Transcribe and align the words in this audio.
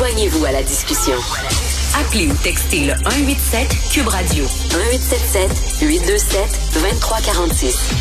Joignez-vous 0.00 0.46
à 0.46 0.52
la 0.52 0.62
discussion. 0.62 1.12
Appelez 2.00 2.26
ou 2.28 2.34
textez 2.42 2.86
le 2.86 2.94
187 3.04 3.68
Cube 3.92 4.08
Radio 4.08 4.44
1877 4.44 5.82
827 5.82 6.40
2346. 6.72 7.94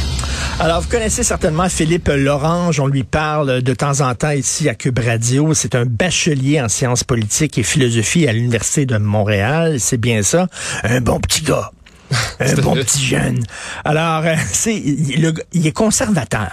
Alors, 0.62 0.80
vous 0.80 0.88
connaissez 0.88 1.24
certainement 1.24 1.68
Philippe 1.68 2.08
Lorange. 2.08 2.80
On 2.80 2.88
lui 2.88 3.04
parle 3.04 3.62
de 3.62 3.74
temps 3.74 4.00
en 4.00 4.16
temps 4.16 4.32
ici 4.32 4.70
à 4.70 4.76
Cube 4.76 4.98
Radio. 4.98 5.54
C'est 5.54 5.76
un 5.76 5.84
bachelier 5.86 6.62
en 6.62 6.70
sciences 6.70 7.04
politiques 7.04 7.58
et 7.58 7.64
philosophie 7.64 8.30
à 8.30 8.32
l'Université 8.32 8.86
de 8.86 8.98
Montréal. 8.98 9.82
C'est 9.82 9.98
bien 9.98 10.24
ça. 10.24 10.48
Un 10.84 11.02
bon 11.02 11.20
petit 11.20 11.42
gars. 11.42 11.70
Un 12.40 12.54
bon 12.62 12.76
petit 12.76 13.06
jeune. 13.06 13.44
Alors, 13.84 14.26
euh, 14.26 14.36
c'est, 14.54 14.74
il, 14.74 15.34
il 15.52 15.68
est 15.68 15.72
conservateur. 15.74 16.50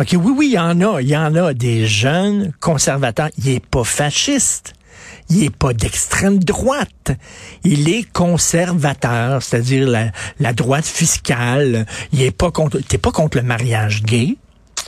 OK, 0.00 0.08
oui, 0.14 0.32
oui, 0.34 0.46
il 0.46 0.54
y 0.54 0.58
en 0.58 0.80
a. 0.80 1.02
Il 1.02 1.08
y 1.08 1.16
en 1.16 1.34
a 1.34 1.52
des 1.52 1.86
jeunes 1.86 2.52
conservateurs. 2.58 3.28
Il 3.36 3.50
est 3.50 3.64
pas 3.64 3.84
fasciste 3.84 4.72
il 5.30 5.44
est 5.44 5.56
pas 5.56 5.72
d'extrême 5.72 6.42
droite. 6.42 7.12
Il 7.62 7.88
est 7.88 8.10
conservateur, 8.12 9.42
c'est-à-dire 9.42 9.88
la, 9.88 10.10
la, 10.40 10.52
droite 10.52 10.84
fiscale. 10.84 11.86
Il 12.12 12.22
est 12.22 12.32
pas 12.32 12.50
contre, 12.50 12.80
t'es 12.80 12.98
pas 12.98 13.12
contre 13.12 13.38
le 13.38 13.44
mariage 13.44 14.02
gay. 14.02 14.36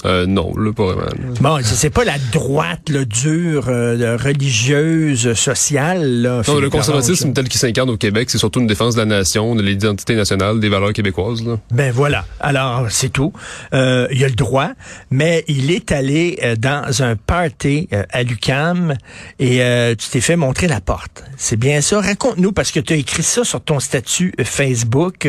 Euh, 0.05 0.27
non, 0.27 0.55
là, 0.57 0.73
pas 0.73 0.95
vraiment. 0.95 1.35
Bon, 1.41 1.61
c'est 1.63 1.91
pas 1.91 2.05
la 2.05 2.19
droite, 2.33 2.89
le 2.89 3.07
dure, 3.07 3.67
euh, 3.69 4.17
religieuse, 4.17 5.35
sociale. 5.35 6.23
Là, 6.23 6.43
non, 6.47 6.59
le 6.59 6.71
conservatisme 6.71 7.33
tel 7.33 7.49
qu'il 7.49 7.61
s'incarne 7.61 7.91
au 7.91 7.97
Québec, 7.97 8.31
c'est 8.31 8.39
surtout 8.39 8.61
une 8.61 8.67
défense 8.67 8.95
de 8.95 9.01
la 9.01 9.07
nation, 9.07 9.55
de 9.55 9.63
l'identité 9.63 10.15
nationale, 10.15 10.61
des 10.61 10.69
valeurs 10.69 10.93
québécoises. 10.93 11.45
Là. 11.45 11.59
Ben 11.71 11.93
voilà. 11.93 12.25
Alors, 12.41 12.87
c'est 12.91 13.11
tout. 13.11 13.33
Euh, 13.75 14.09
il 14.11 14.25
a 14.25 14.29
le 14.29 14.35
droit, 14.35 14.71
mais 15.11 15.45
il 15.49 15.71
est 15.71 15.93
allé 15.93 16.39
euh, 16.43 16.57
dans 16.57 17.03
un 17.03 17.17
party 17.17 17.89
euh, 17.93 18.05
à 18.11 18.23
l'UCAM 18.23 18.95
et 19.39 19.61
tu 19.99 20.09
t'es 20.09 20.21
fait 20.21 20.37
montrer 20.37 20.67
la 20.67 20.81
porte. 20.81 21.25
C'est 21.37 21.57
bien 21.57 21.81
ça. 21.81 22.01
Raconte-nous, 22.01 22.53
parce 22.53 22.71
que 22.71 22.81
tu 22.81 22.93
as 22.93 22.97
écrit 22.97 23.23
ça 23.23 23.45
sur 23.45 23.61
ton 23.61 23.81
statut 23.81 24.33
Facebook. 24.45 25.29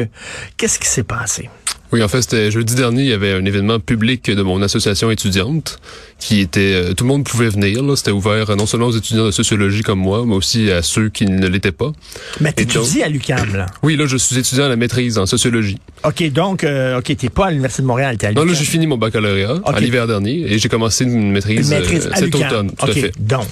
Qu'est-ce 0.57 0.79
qui 0.79 0.87
s'est 0.87 1.03
passé? 1.03 1.49
Oui, 1.93 2.01
en 2.01 2.07
fait, 2.07 2.23
c'était 2.23 2.49
jeudi 2.49 2.73
dernier, 2.73 3.03
il 3.03 3.09
y 3.09 3.13
avait 3.13 3.33
un 3.33 3.45
événement 3.45 3.79
public 3.79 4.29
de 4.29 4.41
mon 4.41 4.63
association 4.63 5.11
étudiante 5.11 5.79
qui 6.17 6.39
était 6.39 6.73
euh, 6.73 6.93
tout 6.93 7.03
le 7.03 7.09
monde 7.09 7.23
pouvait 7.23 7.49
venir 7.49 7.81
c'était 7.95 8.11
ouvert 8.11 8.49
euh, 8.49 8.55
non 8.55 8.65
seulement 8.65 8.87
aux 8.87 8.97
étudiants 8.97 9.25
de 9.25 9.31
sociologie 9.31 9.83
comme 9.83 9.99
moi, 9.99 10.23
mais 10.25 10.33
aussi 10.33 10.71
à 10.71 10.81
ceux 10.81 11.09
qui 11.09 11.25
ne 11.25 11.47
l'étaient 11.47 11.71
pas. 11.71 11.91
Mais 12.39 12.51
tu 12.53 12.63
étudies 12.63 13.03
à 13.03 13.09
l'UQAM 13.09 13.55
là? 13.55 13.67
Oui, 13.83 13.95
là 13.95 14.07
je 14.07 14.17
suis 14.17 14.37
étudiant 14.39 14.65
à 14.65 14.69
la 14.69 14.75
maîtrise 14.75 15.17
en 15.17 15.25
sociologie. 15.25 15.77
OK, 16.03 16.31
donc 16.31 16.63
euh, 16.63 16.97
OK, 16.97 17.15
t'es 17.15 17.29
pas 17.29 17.47
à 17.47 17.49
l'université 17.51 17.83
de 17.83 17.87
Montréal, 17.87 18.17
t'es 18.17 18.27
à 18.27 18.31
Non, 18.31 18.45
là 18.45 18.53
j'ai 18.53 18.65
fini 18.65 18.87
mon 18.87 18.97
baccalauréat 18.97 19.61
à 19.65 19.79
l'hiver 19.79 20.07
dernier 20.07 20.51
et 20.51 20.57
j'ai 20.57 20.69
commencé 20.69 21.03
une 21.03 21.31
maîtrise, 21.31 21.69
une 21.69 21.77
maîtrise 21.77 22.07
euh, 22.07 22.15
cet 22.15 22.33
automne, 22.33 22.71
tout 22.71 22.85
à 22.85 22.91
fait. 22.91 23.11
Donc 23.19 23.45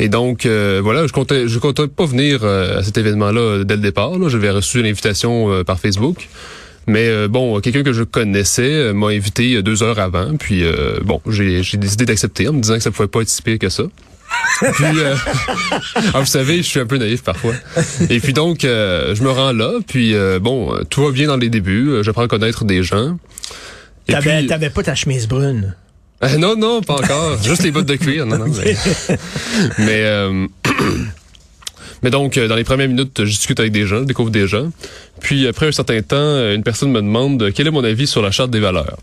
et 0.00 0.08
donc, 0.08 0.46
voilà, 0.46 1.08
je 1.08 1.12
comptais, 1.12 1.48
je 1.48 1.58
comptais 1.58 1.88
pas 1.88 2.06
venir 2.06 2.44
à 2.44 2.84
cet 2.84 2.98
événement-là 2.98 3.64
dès 3.64 3.74
le 3.74 3.82
départ. 3.82 4.12
J'avais 4.28 4.50
reçu 4.50 4.80
l'invitation 4.80 5.64
par 5.64 5.80
Facebook. 5.80 6.28
Mais 6.88 7.06
euh, 7.06 7.28
bon, 7.28 7.60
quelqu'un 7.60 7.82
que 7.82 7.92
je 7.92 8.02
connaissais 8.02 8.62
euh, 8.62 8.92
m'a 8.94 9.08
invité 9.08 9.54
euh, 9.54 9.62
deux 9.62 9.82
heures 9.82 9.98
avant. 9.98 10.36
Puis 10.36 10.64
bon, 11.04 11.20
j'ai 11.28 11.62
décidé 11.74 12.06
d'accepter 12.06 12.48
en 12.48 12.54
me 12.54 12.60
disant 12.60 12.74
que 12.74 12.82
ça 12.82 12.90
pouvait 12.90 13.08
pas 13.08 13.20
être 13.20 13.28
si 13.28 13.42
pire 13.42 13.58
que 13.58 13.68
ça. 13.68 13.84
puis, 14.72 14.84
ah, 16.14 16.20
vous 16.20 16.26
savez, 16.26 16.58
je 16.58 16.62
suis 16.62 16.80
un 16.80 16.86
peu 16.86 16.96
naïf 16.96 17.22
parfois. 17.22 17.54
Et 18.10 18.20
puis 18.20 18.32
donc, 18.32 18.60
je 18.62 19.22
me 19.22 19.30
rends 19.30 19.52
là. 19.52 19.78
Puis 19.86 20.14
bon, 20.40 20.74
tout 20.90 21.04
va 21.04 21.12
bien 21.12 21.28
dans 21.28 21.36
les 21.36 21.50
débuts. 21.50 21.98
J'apprends 22.02 22.22
à 22.22 22.28
connaître 22.28 22.64
des 22.64 22.82
gens. 22.82 23.18
T'avais 24.06 24.70
pas 24.70 24.82
ta 24.82 24.94
chemise 24.94 25.28
brune? 25.28 25.74
non, 26.38 26.56
non, 26.56 26.80
pas 26.82 26.94
encore. 26.94 27.42
Juste 27.42 27.62
les 27.62 27.70
bottes 27.70 27.86
de 27.86 27.96
cuir. 27.96 28.26
Non, 28.26 28.38
non. 28.38 28.46
Mais, 29.78 30.26
mais 30.26 30.48
mais 32.02 32.10
donc, 32.10 32.36
euh, 32.36 32.48
dans 32.48 32.56
les 32.56 32.64
premières 32.64 32.88
minutes, 32.88 33.24
je 33.24 33.30
discute 33.30 33.60
avec 33.60 33.72
des 33.72 33.86
gens, 33.86 34.00
je 34.00 34.04
découvre 34.04 34.30
des 34.30 34.46
gens. 34.46 34.70
Puis 35.20 35.46
après 35.46 35.66
un 35.66 35.72
certain 35.72 36.00
temps, 36.02 36.16
euh, 36.16 36.54
une 36.54 36.62
personne 36.62 36.90
me 36.90 37.00
demande 37.00 37.50
quel 37.52 37.66
est 37.66 37.70
mon 37.70 37.84
avis 37.84 38.06
sur 38.06 38.22
la 38.22 38.30
charte 38.30 38.50
des 38.50 38.60
valeurs? 38.60 38.98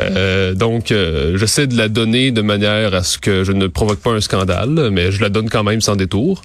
Euh, 0.00 0.54
donc, 0.54 0.92
euh, 0.92 1.36
j'essaie 1.36 1.66
de 1.66 1.76
la 1.76 1.88
donner 1.88 2.30
de 2.30 2.40
manière 2.40 2.94
à 2.94 3.02
ce 3.02 3.18
que 3.18 3.44
je 3.44 3.52
ne 3.52 3.66
provoque 3.66 4.00
pas 4.00 4.10
un 4.10 4.20
scandale, 4.20 4.90
mais 4.92 5.10
je 5.12 5.20
la 5.20 5.28
donne 5.28 5.50
quand 5.50 5.64
même 5.64 5.80
sans 5.80 5.96
détour. 5.96 6.42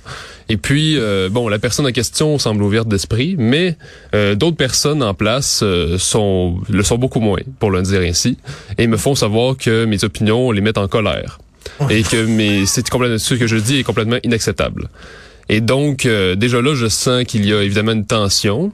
Et 0.49 0.57
puis, 0.57 0.99
bon, 1.31 1.47
la 1.47 1.57
personne 1.57 1.87
en 1.87 1.91
question 1.91 2.37
semble 2.37 2.61
ouverte 2.61 2.87
d'esprit, 2.87 3.35
mais 3.37 3.77
d'autres 4.13 4.57
personnes 4.57 5.01
en 5.01 5.15
place 5.15 5.63
sont 5.97 6.59
le 6.69 6.83
sont 6.83 6.99
beaucoup 6.99 7.19
moins, 7.19 7.39
pour 7.59 7.71
le 7.71 7.81
dire 7.81 8.01
ainsi, 8.01 8.37
et 8.77 8.85
me 8.85 8.97
font 8.97 9.15
savoir 9.15 9.57
que 9.57 9.85
mes 9.85 10.03
opinions 10.03 10.51
les 10.51 10.61
mettent 10.61 10.77
en 10.77 10.87
colère 10.87 11.39
et 11.89 12.03
que 12.03 12.25
mes, 12.25 12.67
c'est 12.67 12.87
complètement 12.87 13.17
ce 13.17 13.33
que 13.33 13.47
je 13.47 13.57
dis 13.57 13.79
est 13.79 13.83
complètement 13.83 14.17
inacceptable. 14.23 14.89
Et 15.49 15.61
donc, 15.61 16.05
euh, 16.05 16.35
déjà 16.35 16.61
là, 16.61 16.73
je 16.75 16.87
sens 16.87 17.23
qu'il 17.25 17.45
y 17.45 17.53
a 17.53 17.61
évidemment 17.61 17.91
une 17.91 18.05
tension. 18.05 18.71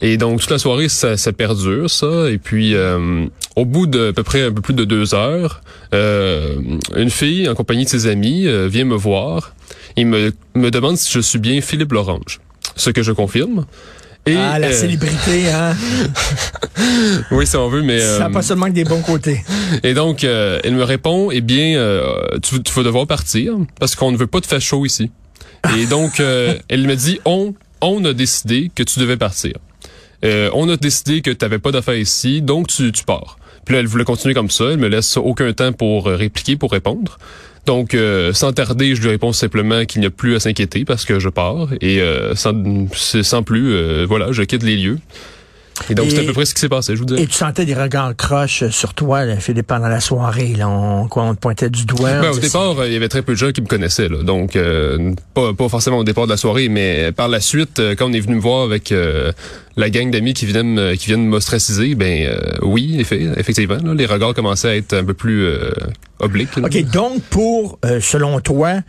Et 0.00 0.16
donc, 0.16 0.40
toute 0.40 0.50
la 0.50 0.58
soirée, 0.58 0.88
ça, 0.88 1.16
ça 1.16 1.32
perdure, 1.32 1.88
ça. 1.90 2.30
Et 2.30 2.38
puis, 2.38 2.74
euh, 2.74 3.26
au 3.56 3.64
bout 3.64 3.86
de 3.86 4.08
à 4.08 4.12
peu 4.12 4.22
près 4.22 4.42
un 4.42 4.52
peu 4.52 4.60
plus 4.60 4.74
de 4.74 4.84
deux 4.84 5.14
heures, 5.14 5.62
euh, 5.94 6.56
une 6.96 7.10
fille, 7.10 7.48
en 7.48 7.54
compagnie 7.54 7.84
de 7.84 7.88
ses 7.88 8.06
amis, 8.06 8.46
vient 8.68 8.84
me 8.84 8.96
voir. 8.96 9.54
Il 9.96 10.06
me, 10.06 10.32
me 10.54 10.70
demande 10.70 10.96
si 10.96 11.12
je 11.12 11.20
suis 11.20 11.38
bien 11.38 11.60
Philippe 11.60 11.92
Lorange. 11.92 12.40
Ce 12.76 12.90
que 12.90 13.02
je 13.02 13.12
confirme. 13.12 13.66
Et, 14.26 14.36
ah, 14.36 14.58
la 14.58 14.72
célébrité, 14.72 15.48
hein? 15.52 15.76
oui, 17.30 17.46
si 17.46 17.56
on 17.56 17.68
veut, 17.68 17.82
mais... 17.82 18.00
Ça 18.00 18.20
n'a 18.20 18.30
pas 18.30 18.40
seulement 18.40 18.66
que 18.66 18.72
des 18.72 18.84
bons 18.84 19.02
côtés. 19.02 19.44
Et 19.82 19.92
donc, 19.92 20.24
elle 20.24 20.74
me 20.74 20.82
répond, 20.82 21.30
eh 21.30 21.42
bien, 21.42 22.00
tu, 22.42 22.62
tu 22.62 22.72
vas 22.72 22.82
devoir 22.82 23.06
partir 23.06 23.54
parce 23.78 23.94
qu'on 23.94 24.10
ne 24.10 24.16
veut 24.16 24.26
pas 24.26 24.40
de 24.40 24.46
faire 24.46 24.62
chaud 24.62 24.86
ici. 24.86 25.10
Et 25.76 25.86
donc, 25.86 26.20
euh, 26.20 26.58
elle 26.68 26.86
me 26.86 26.94
dit, 26.94 27.20
on, 27.24 27.54
on 27.80 28.04
a 28.04 28.12
décidé 28.12 28.70
que 28.74 28.82
tu 28.82 29.00
devais 29.00 29.16
partir. 29.16 29.52
Euh, 30.24 30.50
on 30.54 30.68
a 30.68 30.76
décidé 30.76 31.20
que 31.20 31.30
tu 31.30 31.44
n'avais 31.44 31.58
pas 31.58 31.70
d'affaires 31.70 31.96
ici, 31.96 32.42
donc 32.42 32.68
tu, 32.68 32.92
tu 32.92 33.04
pars. 33.04 33.38
Puis 33.64 33.74
là, 33.74 33.80
elle 33.80 33.86
voulait 33.86 34.04
continuer 34.04 34.34
comme 34.34 34.50
ça. 34.50 34.66
Elle 34.70 34.78
me 34.78 34.88
laisse 34.88 35.16
aucun 35.16 35.52
temps 35.52 35.72
pour 35.72 36.06
euh, 36.06 36.16
répliquer, 36.16 36.56
pour 36.56 36.72
répondre. 36.72 37.18
Donc, 37.66 37.96
sans 38.34 38.52
tarder, 38.52 38.94
je 38.94 39.00
lui 39.00 39.08
réponds 39.08 39.32
simplement 39.32 39.86
qu'il 39.86 40.02
n'y 40.02 40.06
a 40.06 40.10
plus 40.10 40.36
à 40.36 40.40
s'inquiéter 40.40 40.84
parce 40.84 41.06
que 41.06 41.18
je 41.18 41.30
pars. 41.30 41.68
Et 41.80 41.98
sans, 42.34 42.52
sans 42.94 43.42
plus, 43.42 44.04
voilà, 44.04 44.32
je 44.32 44.42
quitte 44.42 44.62
les 44.62 44.76
lieux. 44.76 44.98
Et 45.90 45.94
donc, 45.94 46.06
c'est 46.10 46.20
à 46.20 46.24
peu 46.24 46.32
près 46.32 46.44
ce 46.44 46.54
qui 46.54 46.60
s'est 46.60 46.68
passé, 46.68 46.94
je 46.94 47.00
vous 47.00 47.04
dis. 47.04 47.14
Et 47.16 47.26
tu 47.26 47.34
sentais 47.34 47.64
des 47.64 47.74
regards 47.74 48.14
croches 48.16 48.68
sur 48.68 48.94
toi, 48.94 49.24
là, 49.24 49.36
Philippe, 49.36 49.66
pendant 49.66 49.88
la 49.88 50.00
soirée. 50.00 50.54
Là, 50.56 50.68
on, 50.68 51.08
quoi, 51.08 51.24
on 51.24 51.34
te 51.34 51.40
pointait 51.40 51.68
du 51.68 51.84
doigt. 51.84 52.20
Ben, 52.20 52.30
au 52.30 52.38
départ, 52.38 52.86
il 52.86 52.92
y 52.92 52.96
avait 52.96 53.08
très 53.08 53.22
peu 53.22 53.32
de 53.32 53.38
gens 53.38 53.50
qui 53.50 53.60
me 53.60 53.66
connaissaient. 53.66 54.08
Là, 54.08 54.22
donc, 54.22 54.56
euh, 54.56 55.12
pas, 55.34 55.52
pas 55.52 55.68
forcément 55.68 55.98
au 55.98 56.04
départ 56.04 56.26
de 56.26 56.30
la 56.30 56.36
soirée, 56.36 56.68
mais 56.68 57.12
par 57.12 57.28
la 57.28 57.40
suite, 57.40 57.80
euh, 57.80 57.94
quand 57.96 58.08
on 58.08 58.12
est 58.12 58.20
venu 58.20 58.36
me 58.36 58.40
voir 58.40 58.62
avec 58.62 58.92
euh, 58.92 59.32
la 59.76 59.90
gang 59.90 60.10
d'amis 60.10 60.34
qui 60.34 60.46
viennent 60.46 60.96
qui 60.96 61.06
viennent 61.06 61.26
m'ostraciser, 61.26 61.96
ben 61.96 62.38
oui, 62.62 62.96
effectivement, 63.00 63.76
là, 63.82 63.94
les 63.94 64.06
regards 64.06 64.34
commençaient 64.34 64.68
à 64.68 64.76
être 64.76 64.94
un 64.94 65.04
peu 65.04 65.14
plus 65.14 65.48
obliques. 66.20 66.56
OK, 66.56 66.84
donc 66.90 67.20
pour, 67.24 67.80
selon 68.00 68.38
toi, 68.40 68.82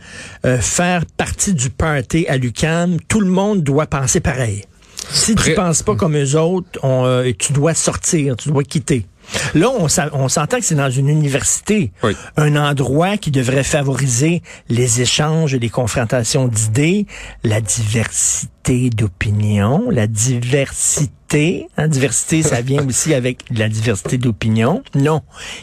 faire 0.60 1.04
partie 1.16 1.54
du 1.54 1.70
party 1.70 2.26
à 2.28 2.36
l'UCAM, 2.36 2.98
tout 3.08 3.20
le 3.20 3.26
monde 3.26 3.64
doit 3.64 3.86
penser 3.86 4.20
pareil? 4.20 4.62
Si 5.10 5.34
tu 5.34 5.54
penses 5.54 5.82
pas 5.82 5.94
comme 5.94 6.16
eux 6.16 6.36
autres, 6.36 6.80
euh, 6.84 7.32
tu 7.38 7.52
dois 7.52 7.74
sortir, 7.74 8.36
tu 8.36 8.50
dois 8.50 8.64
quitter. 8.64 9.06
Là, 9.54 9.70
on, 9.70 9.88
s'entend 9.88 10.58
que 10.58 10.64
c'est 10.64 10.76
dans 10.76 10.90
une 10.90 11.08
université, 11.08 11.92
un 12.36 12.56
endroit 12.56 13.16
qui 13.16 13.30
devrait 13.32 13.64
favoriser 13.64 14.42
les 14.68 15.00
échanges 15.00 15.52
et 15.52 15.58
les 15.58 15.68
confrontations 15.68 16.46
d'idées, 16.46 17.06
la 17.42 17.60
diversité 17.60 18.52
d'opinion, 18.66 19.90
la 19.90 20.06
diversité. 20.08 21.68
Hein, 21.76 21.88
diversité, 21.88 22.42
ça 22.42 22.60
vient 22.62 22.84
aussi 22.88 23.14
avec 23.14 23.44
la 23.50 23.68
diversité 23.68 24.18
d'opinion. 24.18 24.82
Non, 24.94 25.22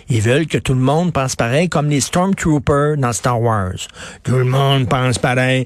ils 0.09 0.21
veulent 0.21 0.47
que 0.47 0.57
tout 0.57 0.73
le 0.73 0.79
monde 0.79 1.11
pense 1.11 1.35
pareil, 1.35 1.67
comme 1.67 1.89
les 1.89 1.99
Stormtroopers 1.99 2.97
dans 2.97 3.11
Star 3.11 3.41
Wars. 3.41 3.75
Tout 4.23 4.35
le 4.35 4.45
monde 4.45 4.87
pense 4.87 5.19
pareil. 5.19 5.65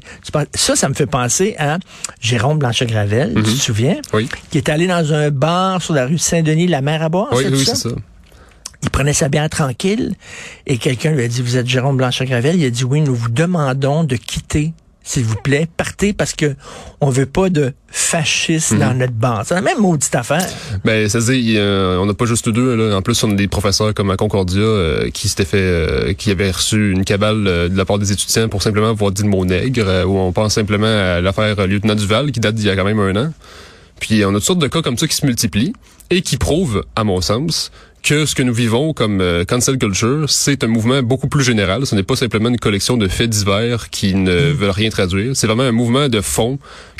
Ça, 0.56 0.75
ça 0.75 0.89
me 0.89 0.94
fait 0.95 1.06
penser 1.06 1.56
à 1.59 1.77
Jérôme 2.19 2.57
Blanchet-Gravel, 2.57 3.33
tu 3.35 3.44
te 3.44 3.50
mhm. 3.50 3.56
souviens? 3.56 3.97
Oui. 4.13 4.29
Qui 4.50 4.57
est 4.57 4.69
allé 4.69 4.88
dans 4.88 5.13
un 5.13 5.29
bar 5.29 5.81
sur 5.81 5.94
la 5.94 6.07
rue 6.07 6.17
Saint-Denis, 6.17 6.67
la 6.67 6.81
mer 6.81 7.03
à 7.03 7.09
boire. 7.09 7.29
Oui, 7.33 7.45
oui, 7.51 7.63
c'est 7.63 7.75
ça? 7.75 7.89
Il 8.83 8.89
prenait 8.89 9.13
sa 9.13 9.29
bière 9.29 9.50
tranquille 9.50 10.13
et 10.65 10.77
quelqu'un 10.77 11.12
lui 11.12 11.23
a 11.23 11.27
dit, 11.27 11.41
vous 11.41 11.57
êtes 11.57 11.67
Jérôme 11.67 11.97
Blanchet-Gravel? 11.97 12.56
Il 12.56 12.65
a 12.65 12.69
dit, 12.69 12.83
oui, 12.83 13.01
nous 13.01 13.15
vous 13.15 13.29
demandons 13.29 14.03
de 14.03 14.15
quitter 14.15 14.73
s'il 15.07 15.24
vous 15.24 15.36
plaît, 15.36 15.68
partez 15.77 16.12
parce 16.12 16.33
que 16.33 16.56
on 17.00 17.09
veut 17.09 17.25
pas 17.25 17.50
de 17.50 17.74
fascistes 17.88 18.74
dans 18.74 18.92
mhm. 18.92 18.98
notre 18.98 19.13
bar. 19.13 19.44
C'est 19.45 19.56
la 19.56 19.62
même 19.62 19.80
maudite 19.80 20.13
affaire. 20.13 20.45
Ben, 20.83 21.07
ça 21.07 21.19
dit, 21.19 21.57
on 21.57 22.06
n'a 22.06 22.13
pas 22.13 22.25
juste 22.25 22.50
deux. 22.50 22.75
Là. 22.75 22.98
En 22.98 23.01
plus, 23.01 23.24
on 23.24 23.31
a 23.31 23.36
des 23.36 23.48
professeurs 23.48 23.94
comme 23.94 24.12
à 24.12 24.18
Concordia 24.18 24.62
euh, 24.62 25.09
qui 25.09 25.30
s'étaient 25.30 25.45
fait, 25.45 25.57
euh, 25.57 26.13
qui 26.13 26.31
avaient 26.31 26.51
reçu 26.51 26.92
une 26.92 27.06
cabale 27.06 27.48
euh, 27.48 27.69
de 27.69 27.77
la 27.77 27.86
part 27.86 28.00
des 28.00 28.12
étudiants 28.12 28.50
pour 28.50 28.62
simplement 28.62 28.92
pouvoir 28.92 29.12
dire 29.12 29.25
le 29.25 29.31
mot 29.31 29.45
nègre, 29.45 30.06
où 30.06 30.18
on 30.18 30.31
pense 30.31 30.54
simplement 30.54 30.88
à 30.88 31.21
l'affaire 31.21 31.68
lieutenant 31.68 31.95
Duval 31.95 32.31
qui 32.31 32.39
date 32.39 32.56
d'il 32.56 32.65
y 32.65 32.69
a 32.69 32.75
quand 32.75 32.83
même 32.83 33.00
un 33.00 33.15
an. 33.15 33.33
Puis 34.00 34.24
on 34.25 34.30
a 34.30 34.33
toutes 34.33 34.44
sortes 34.44 34.60
de 34.60 34.68
cas 34.68 34.81
comme 34.81 34.98
ça 34.98 35.07
qui 35.07 35.15
se 35.15 35.25
multiplient 35.25 35.74
et 36.10 36.21
qui 36.21 36.38
prouvent, 36.38 36.83
à 36.95 37.03
mon 37.03 37.21
sens, 37.21 37.71
que 38.07 38.25
ce 38.25 38.36
que 38.36 38.44
nous 38.44 38.54
vivons 38.54 38.94
comme 38.94 39.19
euh, 39.19 39.44
cancel 39.44 39.77
culture, 39.77 40.30
c'est 40.30 40.63
un 40.63 40.68
mouvement 40.68 41.04
beaucoup 41.04 41.27
plus 41.27 41.44
général. 41.44 41.86
Ce 41.86 41.94
n'est 41.94 42.04
pas 42.04 42.15
simplement 42.15 42.48
une 42.48 42.57
collection 42.57 42.95
de 42.95 43.09
faits 43.09 43.30
divers 43.30 43.89
qui 43.89 44.15
ne 44.15 44.31
mm. 44.31 44.54
veulent 44.54 44.69
rien 44.69 44.89
traduire. 44.89 45.36
C'est 45.36 45.45
vraiment 45.45 45.63
un 45.63 45.74
mouvement 45.74 46.07
de 46.07 46.21
fond 46.21 46.57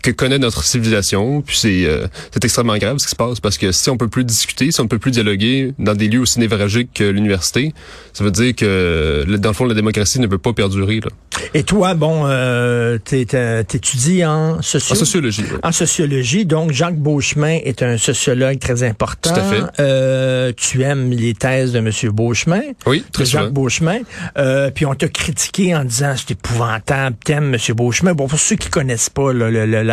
que 0.08 0.16
connaît 0.16 0.40
notre 0.40 0.64
civilisation. 0.64 1.42
Puis 1.42 1.58
c'est 1.58 1.86
euh, 1.86 2.08
c'est 2.32 2.44
extrêmement 2.44 2.78
grave 2.78 2.98
ce 2.98 3.06
qui 3.06 3.12
se 3.12 3.16
passe 3.16 3.40
parce 3.40 3.58
que 3.58 3.72
si 3.72 3.90
on 3.90 3.98
peut 3.98 4.08
plus 4.08 4.24
discuter, 4.24 4.72
si 4.72 4.80
on 4.80 4.88
peut 4.88 5.00
plus 5.00 5.12
dialoguer 5.12 5.74
dans 5.80 5.94
des 5.94 6.08
lieux 6.08 6.22
aussi 6.22 6.40
névralgiques 6.40 6.92
que 6.94 7.04
l'université, 7.04 7.74
ça 8.14 8.24
veut 8.24 8.32
dire 8.32 8.56
que 8.56 9.26
dans 9.38 9.50
le 9.50 9.54
fond 9.54 9.66
la 9.66 9.74
démocratie 9.74 10.20
ne 10.20 10.28
peut 10.28 10.38
pas 10.38 10.54
perdurer. 10.54 11.02
Là. 11.02 11.10
Et 11.54 11.64
toi, 11.64 11.94
bon, 11.94 12.24
euh, 12.26 12.98
t'étudies 12.98 14.26
en, 14.26 14.62
socio... 14.62 14.94
en 14.94 14.96
sociologie. 14.96 15.44
En 15.64 15.72
sociologie, 15.72 16.46
donc 16.46 16.72
Jacques 16.72 16.98
Beauchemin 16.98 17.60
est 17.64 17.84
un 17.84 17.98
sociologue 17.98 18.60
très 18.60 18.84
important. 18.84 19.34
Tout 19.34 19.40
à 19.40 19.44
fait. 19.44 19.64
Euh, 19.80 20.52
tu 20.56 20.84
aimes 20.84 21.12
les 21.12 21.34
thèses 21.34 21.74
de 21.74 21.80
Monsieur 21.80 22.12
Beauchemin. 22.12 22.62
Oui, 22.86 23.04
très 23.12 23.24
de 23.24 23.30
Jacques 23.30 23.52
Beauchemin. 23.52 24.00
Euh, 24.38 24.72
puis 24.72 24.86
on 24.86 24.96
t'a 24.96 25.08
critiqué 25.08 25.76
en 25.76 25.84
disant 25.84 26.14
c'est 26.16 26.32
épouvantable, 26.32 27.18
t'aimes 27.24 27.50
Monsieur 27.50 27.74
Beauchemin. 27.74 28.14
Bon, 28.14 28.28
pour 28.28 28.40
ceux 28.40 28.56
qui 28.56 28.70
connaissent 28.70 29.10
pas 29.10 29.34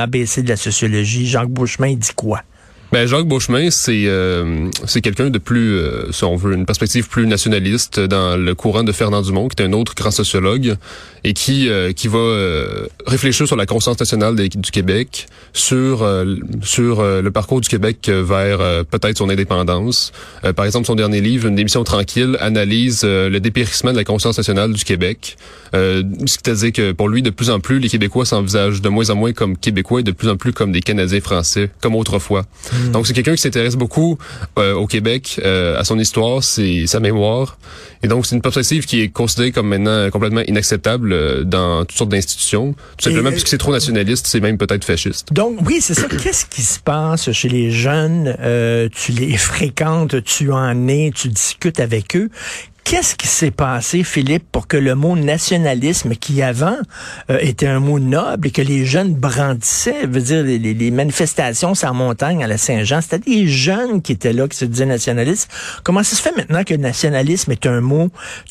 l'ABC 0.04 0.42
de 0.42 0.48
la 0.48 0.56
sociologie, 0.56 1.26
Jacques 1.26 1.48
Beauchemin 1.50 1.88
il 1.88 1.98
dit 1.98 2.12
quoi? 2.14 2.42
Ben, 2.94 3.08
Jacques 3.08 3.26
Beauchemin, 3.26 3.70
c'est 3.72 4.04
euh, 4.06 4.70
c'est 4.86 5.00
quelqu'un 5.00 5.28
de 5.28 5.38
plus, 5.38 5.78
euh, 5.78 6.12
si 6.12 6.22
on 6.22 6.36
veut, 6.36 6.54
une 6.54 6.64
perspective 6.64 7.08
plus 7.08 7.26
nationaliste 7.26 7.98
dans 7.98 8.36
le 8.36 8.54
courant 8.54 8.84
de 8.84 8.92
Fernand 8.92 9.22
Dumont, 9.22 9.48
qui 9.48 9.60
est 9.60 9.66
un 9.66 9.72
autre 9.72 9.96
grand 9.96 10.12
sociologue 10.12 10.76
et 11.24 11.32
qui 11.32 11.68
euh, 11.68 11.90
qui 11.92 12.06
va 12.06 12.20
réfléchir 13.04 13.48
sur 13.48 13.56
la 13.56 13.66
conscience 13.66 13.98
nationale 13.98 14.36
du 14.36 14.70
Québec, 14.70 15.26
sur 15.52 16.08
sur 16.62 17.02
le 17.02 17.30
parcours 17.32 17.60
du 17.60 17.68
Québec 17.68 18.08
vers 18.08 18.58
peut-être 18.84 19.18
son 19.18 19.28
indépendance. 19.28 20.12
par 20.54 20.64
exemple, 20.64 20.86
son 20.86 20.94
dernier 20.94 21.20
livre, 21.20 21.48
Une 21.48 21.58
émission 21.58 21.82
tranquille, 21.82 22.36
analyse 22.38 23.02
le 23.02 23.38
dépérissement 23.40 23.90
de 23.90 23.96
la 23.96 24.04
conscience 24.04 24.36
nationale 24.36 24.72
du 24.72 24.84
Québec. 24.84 25.36
C'est-à-dire 25.72 26.72
que 26.72 26.92
pour 26.92 27.08
lui, 27.08 27.22
de 27.22 27.30
plus 27.30 27.50
en 27.50 27.58
plus, 27.58 27.80
les 27.80 27.88
Québécois 27.88 28.24
s'envisagent 28.24 28.80
de 28.80 28.88
moins 28.88 29.10
en 29.10 29.16
moins 29.16 29.32
comme 29.32 29.56
Québécois 29.56 29.98
et 29.98 30.04
de 30.04 30.12
plus 30.12 30.28
en 30.28 30.36
plus 30.36 30.52
comme 30.52 30.70
des 30.70 30.82
Canadiens 30.82 31.20
français, 31.20 31.70
comme 31.80 31.96
autrefois. 31.96 32.44
Mm. 32.84 32.92
Donc, 32.92 33.06
c'est 33.06 33.12
quelqu'un 33.12 33.34
qui 33.34 33.42
s'intéresse 33.42 33.76
beaucoup 33.76 34.18
euh, 34.58 34.74
au 34.74 34.86
Québec, 34.86 35.40
euh, 35.44 35.78
à 35.78 35.84
son 35.84 35.98
histoire, 35.98 36.42
c'est 36.42 36.86
sa 36.86 37.00
mémoire. 37.00 37.58
Et 38.02 38.08
donc, 38.08 38.26
c'est 38.26 38.34
une 38.34 38.42
perspective 38.42 38.84
qui 38.84 39.00
est 39.00 39.08
considérée 39.08 39.52
comme 39.52 39.68
maintenant 39.68 40.10
complètement 40.10 40.42
inacceptable 40.46 41.12
euh, 41.12 41.44
dans 41.44 41.84
toutes 41.84 41.96
sortes 41.96 42.10
d'institutions. 42.10 42.74
Tout 42.98 43.04
simplement 43.04 43.30
parce 43.30 43.42
que 43.42 43.48
c'est 43.48 43.58
trop 43.58 43.72
nationaliste, 43.72 44.26
c'est 44.26 44.40
même 44.40 44.58
peut-être 44.58 44.84
fasciste. 44.84 45.32
Donc, 45.32 45.58
oui, 45.66 45.78
c'est 45.80 45.94
ça. 45.94 46.06
Qu'est-ce 46.08 46.46
qui 46.46 46.62
se 46.62 46.78
passe 46.78 47.32
chez 47.32 47.48
les 47.48 47.70
jeunes? 47.70 48.36
tu 48.94 49.12
les 49.12 49.36
fréquentes, 49.36 50.22
tu 50.24 50.52
en 50.52 50.88
es, 50.88 51.10
tu 51.14 51.28
discutes 51.28 51.80
avec 51.80 52.16
eux. 52.16 52.30
Qu'est-ce 52.84 53.16
qui 53.16 53.26
s'est 53.26 53.50
passé, 53.50 54.04
Philippe, 54.04 54.44
pour 54.52 54.66
que 54.66 54.76
le 54.76 54.94
mot 54.94 55.16
nationalisme, 55.16 56.14
qui 56.14 56.42
avant 56.42 56.76
euh, 57.30 57.38
était 57.40 57.66
un 57.66 57.80
mot 57.80 57.98
noble 57.98 58.48
et 58.48 58.50
que 58.50 58.60
les 58.60 58.84
jeunes 58.84 59.14
brandissaient, 59.14 60.06
veut 60.06 60.20
dire 60.20 60.44
les, 60.44 60.90
manifestations 60.90 61.74
sans 61.74 61.94
montagne 61.94 62.44
à 62.44 62.46
la 62.46 62.58
Saint-Jean, 62.58 63.00
c'était 63.00 63.18
des 63.18 63.48
jeunes 63.48 64.02
qui 64.02 64.12
étaient 64.12 64.34
là, 64.34 64.46
qui 64.48 64.58
se 64.58 64.66
disaient 64.66 64.84
nationalistes. 64.84 65.50
Comment 65.82 66.02
ça 66.02 66.14
se 66.14 66.20
fait 66.20 66.36
maintenant 66.36 66.62
que 66.62 66.74
nationalisme 66.74 67.52
est 67.52 67.64
un 67.64 67.80
mot 67.80 68.10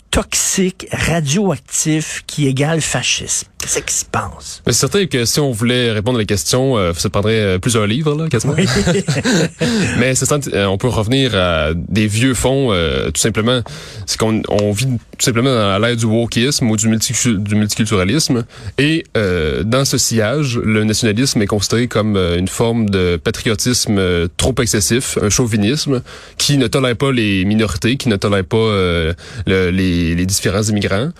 toxique, 0.09 0.87
radioactif, 0.91 2.23
qui 2.25 2.47
égale 2.47 2.81
fascisme? 2.81 3.52
Qu'est-ce 3.63 3.79
qui 3.79 3.93
se 3.93 4.03
passe? 4.03 4.61
C'est 4.67 4.73
certain 4.73 5.05
que 5.05 5.23
si 5.23 5.39
on 5.39 5.51
voulait 5.51 5.89
répondre 5.89 6.17
à 6.17 6.21
la 6.21 6.25
question, 6.25 6.77
euh, 6.77 6.91
ça 6.97 7.09
prendrait 7.09 7.39
euh, 7.39 7.59
plusieurs 7.59 7.87
livres, 7.87 8.13
là, 8.13 8.27
quasiment. 8.27 8.55
Mais 9.99 10.15
c'est 10.15 10.53
euh, 10.53 10.65
on 10.65 10.77
peut 10.77 10.89
revenir 10.89 11.33
à 11.33 11.69
des 11.73 12.07
vieux 12.07 12.33
fonds, 12.33 12.73
tout 13.13 13.21
simplement. 13.21 13.61
C'est 14.05 14.19
qu'on 14.19 14.41
on 14.49 14.73
vit 14.73 14.87
tout 14.87 15.25
simplement 15.25 15.73
à 15.73 15.79
l'ère 15.79 15.95
du 15.95 16.05
wokisme 16.05 16.69
ou 16.69 16.75
du, 16.75 16.89
du 16.89 17.55
multiculturalisme. 17.55 18.43
Et 18.77 19.05
dans 19.15 19.85
ce 19.85 19.97
sillage, 19.97 20.57
le 20.57 20.83
nationalisme 20.83 21.41
est 21.41 21.47
considéré 21.47 21.87
comme 21.87 22.17
une 22.17 22.49
forme 22.49 22.89
de 22.89 23.15
patriotisme 23.15 24.27
trop 24.35 24.55
excessif, 24.61 25.17
un 25.21 25.29
chauvinisme 25.29 26.01
qui 26.37 26.57
ne 26.57 26.67
tolère 26.67 26.97
pas 26.97 27.13
les 27.13 27.45
minorités, 27.45 27.95
qui 27.95 28.09
ne 28.09 28.17
tolère 28.17 28.43
pas 28.43 29.13
les, 29.45 29.71
les 29.71 30.25
différents 30.25 30.63
immigrants. 30.63 31.11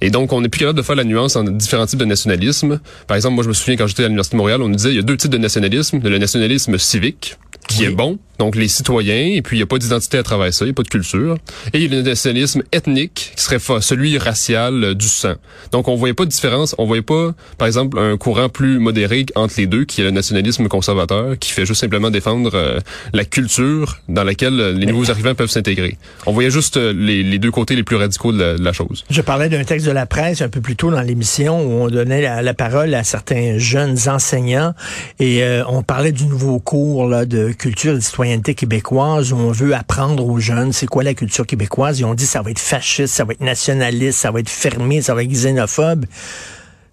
Et 0.00 0.10
donc, 0.10 0.32
on 0.32 0.40
n'est 0.40 0.48
plus 0.48 0.60
capable 0.60 0.78
de 0.78 0.82
faire 0.82 0.96
la 0.96 1.04
nuance 1.04 1.36
entre 1.36 1.50
différents 1.52 1.86
types 1.86 1.98
de 1.98 2.04
nationalisme. 2.04 2.80
Par 3.06 3.16
exemple, 3.16 3.34
moi, 3.34 3.44
je 3.44 3.48
me 3.48 3.54
souviens 3.54 3.76
quand 3.76 3.86
j'étais 3.86 4.04
à 4.04 4.08
l'Université 4.08 4.36
de 4.36 4.38
Montréal, 4.38 4.62
on 4.62 4.68
nous 4.68 4.76
disait 4.76 4.90
il 4.90 4.96
y 4.96 4.98
a 4.98 5.02
deux 5.02 5.16
types 5.16 5.30
de 5.30 5.38
nationalisme. 5.38 6.00
Le 6.02 6.18
nationalisme 6.18 6.78
civique, 6.78 7.36
qui 7.68 7.84
est 7.84 7.90
bon, 7.90 8.18
donc 8.38 8.54
les 8.54 8.68
citoyens, 8.68 9.32
et 9.34 9.42
puis 9.42 9.56
il 9.56 9.60
n'y 9.60 9.62
a 9.62 9.66
pas 9.66 9.78
d'identité 9.78 10.18
à 10.18 10.22
travers 10.22 10.52
ça, 10.52 10.64
il 10.64 10.68
n'y 10.68 10.72
a 10.72 10.74
pas 10.74 10.82
de 10.82 10.88
culture. 10.88 11.36
Et 11.72 11.78
il 11.78 11.82
y 11.82 11.86
a 11.86 11.96
le 11.96 12.02
nationalisme 12.02 12.62
ethnique, 12.72 13.32
qui 13.36 13.42
serait 13.42 13.58
celui 13.80 14.18
racial 14.18 14.84
euh, 14.84 14.94
du 14.94 15.08
sang. 15.08 15.34
Donc 15.72 15.88
on 15.88 15.96
voyait 15.96 16.14
pas 16.14 16.24
de 16.24 16.30
différence, 16.30 16.74
on 16.78 16.86
voyait 16.86 17.02
pas, 17.02 17.34
par 17.58 17.66
exemple, 17.66 17.98
un 17.98 18.16
courant 18.16 18.48
plus 18.48 18.78
modéré 18.78 19.26
entre 19.34 19.54
les 19.58 19.66
deux, 19.66 19.84
qui 19.84 20.02
est 20.02 20.04
le 20.04 20.10
nationalisme 20.10 20.68
conservateur, 20.68 21.38
qui 21.38 21.50
fait 21.50 21.64
juste 21.64 21.80
simplement 21.80 22.10
défendre 22.10 22.50
euh, 22.54 22.78
la 23.12 23.24
culture 23.24 23.98
dans 24.08 24.24
laquelle 24.24 24.60
euh, 24.60 24.72
les 24.72 24.86
nouveaux 24.86 25.10
arrivants 25.10 25.34
peuvent 25.34 25.50
s'intégrer. 25.50 25.96
On 26.26 26.32
voyait 26.32 26.50
juste 26.50 26.76
les, 26.76 27.38
deux 27.38 27.50
côtés 27.50 27.74
les 27.74 27.82
plus 27.82 27.96
radicaux 27.96 28.32
de 28.32 28.56
la, 28.58 28.72
chose. 28.72 29.04
Je 29.08 29.22
parlais 29.22 29.48
d'un 29.48 29.64
texte 29.64 29.86
de 29.86 29.92
la 29.92 30.06
presse 30.06 30.42
un 30.42 30.48
peu 30.48 30.60
plus 30.60 30.76
tôt 30.76 30.90
dans 30.90 31.00
l'émission 31.00 31.64
où 31.64 31.84
on 31.84 31.88
donnait 31.88 32.42
la, 32.42 32.54
parole 32.54 32.92
à 32.94 33.04
certains 33.04 33.58
jeunes 33.58 33.96
enseignants 34.08 34.74
et 35.20 35.42
on 35.68 35.82
parlait 35.82 36.12
du 36.12 36.26
nouveau 36.26 36.58
cours 36.58 37.08
là, 37.08 37.24
de 37.24 37.52
culture 37.56 37.94
de 37.94 38.00
citoyenneté 38.00 38.54
québécoise 38.54 39.32
où 39.32 39.36
on 39.36 39.50
veut 39.50 39.74
apprendre 39.74 40.24
aux 40.24 40.38
jeunes 40.38 40.72
c'est 40.72 40.86
quoi 40.86 41.02
la 41.02 41.14
culture 41.14 41.46
québécoise 41.46 42.00
et 42.00 42.04
on 42.04 42.14
dit 42.14 42.26
ça 42.26 42.42
va 42.42 42.50
être 42.50 42.60
fasciste, 42.60 43.14
ça 43.14 43.24
va 43.24 43.32
être 43.32 43.40
nationaliste, 43.40 44.20
ça 44.20 44.30
va 44.30 44.40
être 44.40 44.48
fermé, 44.48 45.02
ça 45.02 45.14
va 45.14 45.24
être 45.24 45.30
xénophobe. 45.30 46.06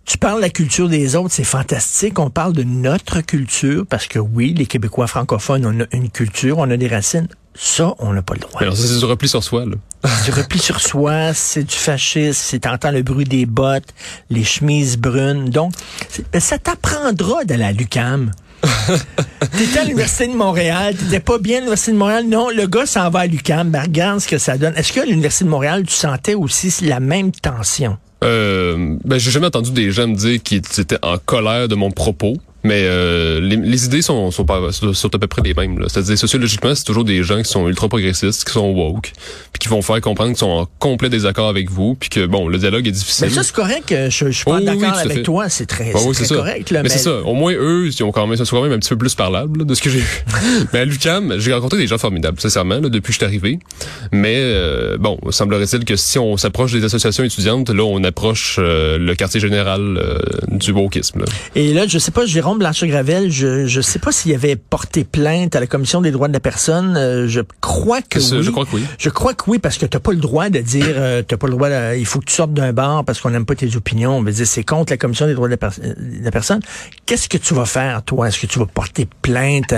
Tu 0.05 0.17
parles 0.17 0.37
de 0.37 0.41
la 0.41 0.49
culture 0.49 0.89
des 0.89 1.15
autres, 1.15 1.33
c'est 1.33 1.45
fantastique. 1.45 2.19
On 2.19 2.29
parle 2.29 2.51
de 2.51 2.63
notre 2.63 3.21
culture 3.21 3.85
parce 3.87 4.07
que 4.07 4.19
oui, 4.19 4.53
les 4.53 4.65
Québécois 4.65 5.07
francophones, 5.07 5.65
on 5.65 5.81
a 5.81 5.85
une 5.93 6.09
culture, 6.09 6.57
on 6.57 6.69
a 6.69 6.75
des 6.75 6.89
racines. 6.89 7.29
Ça, 7.55 7.93
on 7.99 8.11
n'a 8.11 8.21
pas 8.21 8.33
le 8.33 8.41
droit. 8.41 8.61
Alors 8.61 8.75
ça, 8.75 8.85
c'est 8.85 8.97
du 8.97 9.05
repli 9.05 9.29
sur 9.29 9.43
soi. 9.43 9.65
Là. 9.65 9.75
du 10.25 10.31
repli 10.31 10.59
sur 10.59 10.81
soi, 10.81 11.33
c'est 11.33 11.63
du 11.63 11.75
fascisme, 11.75 12.33
c'est 12.33 12.59
t'entends 12.59 12.91
le 12.91 13.03
bruit 13.03 13.25
des 13.25 13.45
bottes, 13.45 13.93
les 14.29 14.43
chemises 14.43 14.97
brunes. 14.97 15.49
Donc, 15.49 15.73
ça 16.37 16.57
t'apprendra 16.57 17.45
de 17.45 17.53
la 17.53 17.71
Lucam. 17.71 18.31
T'étais 19.57 19.79
à 19.79 19.83
l'Université 19.83 20.27
de 20.27 20.33
Montréal, 20.33 20.95
t'étais 20.95 21.19
pas 21.19 21.37
bien 21.37 21.57
à 21.57 21.59
l'Université 21.59 21.91
de 21.91 21.97
Montréal. 21.97 22.25
Non, 22.27 22.49
le 22.49 22.65
gars 22.65 22.85
s'en 22.85 23.09
va 23.09 23.21
à 23.21 23.27
l'UQAM. 23.27 23.69
Ben, 23.69 23.83
regarde 23.83 24.19
ce 24.19 24.27
que 24.27 24.37
ça 24.37 24.57
donne. 24.57 24.73
Est-ce 24.75 24.93
qu'à 24.93 25.05
l'Université 25.05 25.45
de 25.45 25.49
Montréal, 25.49 25.83
tu 25.85 25.93
sentais 25.93 26.33
aussi 26.33 26.73
la 26.85 26.99
même 26.99 27.31
tension? 27.31 27.97
Euh, 28.23 28.95
ben, 29.03 29.17
j'ai 29.17 29.31
jamais 29.31 29.47
entendu 29.47 29.71
des 29.71 29.91
gens 29.91 30.07
me 30.07 30.15
dire 30.15 30.41
qu'ils 30.41 30.61
étaient 30.77 30.97
en 31.01 31.17
colère 31.17 31.67
de 31.67 31.75
mon 31.75 31.91
propos. 31.91 32.37
Mais 32.63 32.83
euh, 32.85 33.39
les, 33.41 33.85
idées 33.85 34.01
sont, 34.01 34.31
sont, 34.31 34.45
pas, 34.45 34.71
sont 34.71 35.15
à 35.15 35.19
peu 35.19 35.27
près 35.27 35.41
les 35.41 35.53
mêmes. 35.53 35.83
C'est-à-dire, 35.87 36.17
sociologiquement, 36.17 36.73
c'est 36.75 36.85
toujours 36.85 37.03
des 37.03 37.21
gens 37.23 37.41
qui 37.41 37.49
sont 37.49 37.67
ultra 37.67 37.89
progressistes, 37.89 38.45
qui 38.45 38.53
sont 38.53 38.71
woke, 38.71 39.11
puis 39.51 39.59
qui 39.59 39.67
vont 39.67 39.81
faire 39.81 39.99
comprendre 39.99 40.29
qu'ils 40.29 40.39
sont 40.39 40.49
en 40.49 40.67
complet 40.79 41.09
désaccord 41.09 41.49
avec 41.49 41.69
vous, 41.69 41.95
puis 41.95 42.09
que, 42.09 42.25
bon, 42.25 42.47
le 42.47 42.57
dialogue 42.57 42.87
est 42.87 42.91
difficile. 42.91 43.27
Mais 43.27 43.33
ça, 43.33 43.43
c'est 43.43 43.53
correct. 43.53 43.93
Je, 44.09 44.27
je 44.27 44.31
suis 44.31 44.45
pas 44.45 44.61
d'accord 44.61 44.97
avec 44.97 45.23
toi. 45.23 45.49
C'est 45.49 45.65
très, 45.65 45.91
bah 45.91 45.99
très 46.13 46.27
correct. 46.27 46.71
mais, 46.71 46.89
c'est 46.89 46.99
ça. 46.99 47.21
Au 47.21 47.33
moins, 47.33 47.53
eux, 47.53 47.87
ils 47.87 48.03
ont 48.03 48.11
quand 48.11 48.25
même, 48.27 48.37
ça 48.37 48.45
soit 48.45 48.59
quand 48.59 48.63
même 48.63 48.73
un 48.73 48.79
petit 48.79 48.89
peu 48.89 48.97
plus 48.97 49.15
parlable 49.15 49.65
de 49.65 49.73
ce 49.73 49.81
que 49.81 49.89
j'ai 49.89 49.99
vu. 49.99 50.25
mais 50.73 50.79
à 50.79 50.85
l'UQAM, 50.85 51.35
j'ai 51.39 51.53
rencontré 51.53 51.77
des 51.77 51.87
gens 51.87 51.97
formidables, 51.97 52.39
sincèrement, 52.39 52.79
là, 52.79 52.89
depuis 52.89 53.07
que 53.07 53.13
je 53.13 53.17
suis 53.17 53.25
arrivé. 53.25 53.59
Mais, 54.11 54.37
euh, 54.37 54.97
bon, 54.97 55.19
semblerait-il 55.29 55.83
que 55.83 55.95
si 55.95 56.17
on 56.17 56.37
s'approche 56.37 56.71
des 56.71 56.85
associations 56.85 57.23
étudiantes, 57.23 57.69
là, 57.69 57.83
on 57.83 58.03
approche 58.03 58.57
euh, 58.59 58.97
le 58.97 59.15
quartier 59.15 59.39
général 59.39 59.97
euh, 59.97 60.19
du 60.49 60.71
wokisme. 60.71 61.25
Et 61.55 61.73
là, 61.73 61.87
je 61.87 61.97
sais 61.99 62.11
pas, 62.11 62.25
Jérôme 62.25 62.52
Blanchet-Gravel, 62.55 63.31
je 63.31 63.77
ne 63.77 63.81
sais 63.81 63.99
pas 63.99 64.11
s'il 64.11 64.33
avait 64.33 64.55
porté 64.55 65.03
plainte 65.03 65.55
à 65.55 65.59
la 65.59 65.67
Commission 65.67 66.01
des 66.01 66.11
droits 66.11 66.27
de 66.27 66.33
la 66.33 66.39
personne. 66.39 66.95
Euh, 66.97 67.27
je 67.27 67.41
crois 67.61 68.01
que 68.01 68.19
oui. 68.19 68.43
Je 68.43 68.51
crois 68.51 68.65
que 68.65 68.75
oui. 68.75 68.83
Je 68.97 69.09
crois 69.09 69.33
que 69.33 69.43
oui, 69.47 69.59
parce 69.59 69.77
que 69.77 69.85
tu 69.85 69.99
pas 69.99 70.11
le 70.11 70.17
droit 70.17 70.49
de 70.49 70.59
dire, 70.59 70.85
euh, 70.89 71.21
t'as 71.21 71.37
pas 71.37 71.47
le 71.47 71.53
droit, 71.53 71.69
il 71.95 72.05
faut 72.05 72.19
que 72.19 72.25
tu 72.25 72.33
sortes 72.33 72.53
d'un 72.53 72.73
bar 72.73 73.05
parce 73.05 73.21
qu'on 73.21 73.29
n'aime 73.29 73.45
pas 73.45 73.55
tes 73.55 73.75
opinions. 73.75 74.17
On 74.17 74.23
dire, 74.23 74.47
c'est 74.47 74.63
contre 74.63 74.91
la 74.91 74.97
Commission 74.97 75.25
des 75.27 75.33
droits 75.33 75.47
de 75.47 75.57
la, 75.59 76.31
personne. 76.31 76.59
Qu'est-ce 77.05 77.29
que 77.29 77.37
tu 77.37 77.53
vas 77.53 77.65
faire, 77.65 78.03
toi? 78.03 78.27
Est-ce 78.27 78.39
que 78.39 78.47
tu 78.47 78.59
vas 78.59 78.65
porter 78.65 79.07
plainte 79.21 79.73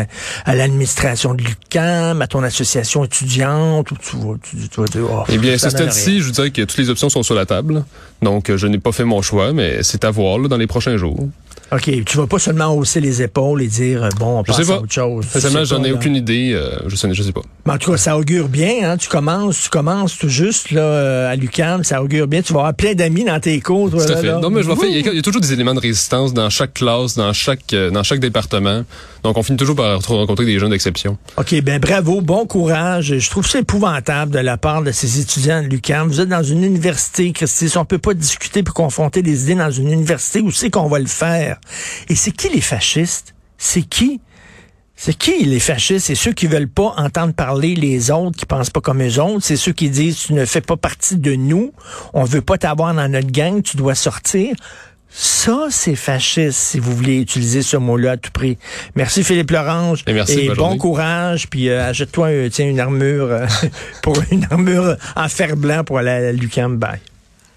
à, 0.46 0.56
l'administration 0.56 1.34
de 1.34 1.44
l'UQAM, 1.44 2.22
à 2.22 2.28
ton 2.28 2.44
association 2.44 3.04
étudiante, 3.04 3.92
ou 3.92 3.96
tu 3.98 4.16
vas, 4.18 4.36
tu, 4.42 4.82
vas 4.82 4.88
dire, 4.88 5.08
oh, 5.12 5.24
Eh 5.30 5.38
bien, 5.38 5.54
à 5.54 5.58
ce 5.58 5.70
stade-ci, 5.70 6.22
je 6.22 6.30
dirais 6.32 6.52
que 6.52 6.62
toutes 6.62 6.78
les 6.78 6.90
options 6.90 7.10
sont 7.10 7.24
sur 7.24 7.36
la 7.36 7.46
table. 7.46 7.84
Donc, 8.22 8.56
je 8.56 8.68
n'ai 8.68 8.80
pas 8.80 8.92
fait 8.92 9.04
mon 9.04 9.22
choix, 9.22 9.54
mais 9.54 9.84
c'est 9.84 10.06
à 10.06 10.12
voir 10.12 10.40
là, 10.40 10.48
dans 10.48 10.58
les 10.58 10.68
prochains 10.68 10.98
jours. 10.98 11.28
OK, 11.72 11.90
tu 12.06 12.18
vas 12.18 12.28
pas 12.28 12.38
seulement 12.38 12.76
hausser 12.76 13.02
les 13.02 13.24
épaules 13.24 13.62
et 13.62 13.68
dire, 13.68 14.04
euh, 14.04 14.10
bon, 14.20 14.40
on 14.40 14.44
Je 14.44 14.52
passe 14.52 14.70
à 14.70 14.80
autre 14.80 14.94
chose. 14.94 15.26
Sincèrement, 15.26 15.60
Je 15.60 15.66
sais 15.66 15.76
j'en 15.76 15.84
ai 15.84 15.92
aucune 15.92 16.16
idée. 16.16 16.52
euh, 16.54 16.78
je 16.88 16.96
sais, 16.96 17.12
je 17.12 17.24
sais 17.24 17.32
pas. 17.32 17.42
Mais 17.66 17.74
en 17.74 17.78
tout 17.78 17.92
cas, 17.92 17.98
ça 17.98 18.18
augure 18.18 18.48
bien. 18.48 18.92
Hein? 18.92 18.98
Tu 18.98 19.10
commences, 19.10 19.64
tu 19.64 19.70
commences 19.70 20.18
tout 20.18 20.30
juste 20.30 20.72
là, 20.72 20.82
euh, 20.82 21.32
à 21.32 21.36
l'UQAM, 21.36 21.84
ça 21.84 22.04
augure 22.04 22.28
bien. 22.28 22.44
Tu 22.44 22.54
vas 22.54 22.60
avoir 22.60 22.76
plein 22.76 22.94
d'amis 22.94 23.24
dans 23.24 23.40
tes 23.40 23.60
cours. 23.62 23.90
Tout 23.90 23.98
à 23.98 24.16
fait. 24.18 24.28
là. 24.28 24.40
Non, 24.40 24.52
mais 24.52 24.62
je 24.62 24.68
vais 24.68 24.76
faire, 24.76 24.90
il 24.90 25.16
y, 25.16 25.20
a, 25.20 25.22
toujours 25.24 25.42
des 25.42 25.54
éléments 25.54 25.74
de 25.74 25.80
résistance 25.80 26.34
dans 26.34 26.50
chaque 26.52 26.76
classe, 26.76 27.16
dans 27.16 27.34
chaque, 27.34 27.74
dans 27.92 28.04
chaque 28.04 28.20
département. 28.20 28.84
Donc, 29.24 29.38
on 29.38 29.42
finit 29.44 29.58
toujours 29.58 29.76
par 29.76 30.00
rencontrer 30.00 30.46
des 30.46 30.60
jeunes 30.60 30.70
d'exception. 30.70 31.18
OK, 31.38 31.60
ben 31.64 31.80
bravo, 31.80 32.22
bon 32.22 32.46
courage. 32.46 33.18
Je 33.18 33.30
trouve 33.32 33.48
ça 33.48 33.58
épouvantable 33.58 34.32
de 34.32 34.38
la 34.38 34.58
part 34.58 34.84
de 34.84 34.92
ces 34.92 35.20
étudiants 35.20 35.64
de 35.64 35.68
l'UQAM. 35.68 36.08
Vous 36.08 36.22
êtes 36.22 36.30
dans 36.30 36.44
une 36.44 36.64
université, 36.64 37.32
Christy. 37.32 37.70
Si 37.70 37.78
on 37.80 37.86
peut 37.86 37.98
pas 37.98 38.14
discuter 38.14 38.62
puis 38.62 38.72
confronter 38.72 39.24
des 39.24 39.46
idées 39.46 39.56
dans 39.56 39.72
une 39.72 39.92
université, 39.92 40.42
où 40.42 40.52
c'est 40.52 40.70
qu'on 40.70 40.88
va 40.90 41.00
le 41.00 41.08
faire? 41.08 41.55
Et 42.10 42.16
c'est 42.16 42.32
qui 42.32 42.50
les 42.50 42.62
fascistes? 42.62 43.36
C'est 43.58 43.84
qui? 43.84 44.22
C'est 44.96 45.14
qui 45.14 45.44
les 45.44 45.60
fascistes? 45.60 46.08
C'est 46.08 46.16
ceux 46.16 46.32
qui 46.32 46.48
veulent 46.48 46.70
pas 46.70 46.94
entendre 46.98 47.34
parler 47.34 47.76
les 47.76 48.12
autres, 48.12 48.38
qui 48.38 48.46
pensent 48.46 48.70
pas 48.70 48.82
comme 48.82 49.04
eux 49.04 49.22
autres. 49.22 49.44
C'est 49.44 49.58
ceux 49.58 49.74
qui 49.74 49.90
disent, 49.90 50.18
tu 50.18 50.34
ne 50.34 50.46
fais 50.46 50.62
pas 50.62 50.78
partie 50.78 51.18
de 51.18 51.36
nous. 51.36 51.74
On 52.14 52.24
veut 52.24 52.42
pas 52.42 52.58
t'avoir 52.58 52.94
dans 52.94 53.08
notre 53.10 53.32
gang, 53.32 53.62
tu 53.62 53.78
dois 53.78 53.96
sortir. 53.96 54.56
Ça, 55.18 55.68
c'est 55.70 55.96
fasciste, 55.96 56.60
si 56.60 56.78
vous 56.78 56.94
voulez 56.94 57.22
utiliser 57.22 57.62
ce 57.62 57.78
mot-là 57.78 58.12
à 58.12 58.18
tout 58.18 58.32
prix. 58.32 58.58
Merci 58.96 59.24
Philippe 59.24 59.52
Lorange. 59.52 60.04
Et 60.08 60.14
merci, 60.14 60.48
bonne 60.48 60.48
bon 60.48 60.56
journée. 60.56 60.78
courage, 60.78 61.48
puis 61.50 61.70
euh, 61.70 61.90
achète-toi 61.90 62.28
euh, 62.28 62.50
tiens, 62.50 62.68
une 62.68 62.82
armure, 62.82 63.28
euh, 63.32 63.46
pour 64.02 64.18
une 64.30 64.46
armure 64.52 64.98
en 65.16 65.30
fer 65.30 65.56
blanc 65.56 65.86
pour 65.86 66.00
aller 66.00 66.10
à 66.10 66.20
la 66.20 66.32
Lucam. 66.34 66.78
Bye. 66.78 67.00